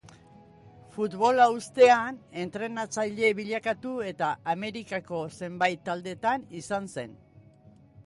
Futbola 0.95 1.45
uztean, 1.57 2.17
entrenatzaile 2.45 3.31
bilakatu 3.41 3.95
eta 4.15 4.33
Amerikako 4.57 5.23
zenbait 5.39 5.89
taldetan 5.91 6.53
izan 6.65 6.95
zen. 6.99 7.19